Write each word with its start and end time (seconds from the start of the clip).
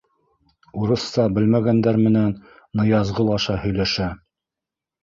Урыҫса 0.79 1.25
белмәгәндәр 1.35 2.01
менән 2.07 2.35
Ныязғол 2.81 3.35
аша 3.39 3.61
һөйләшә: 3.69 4.11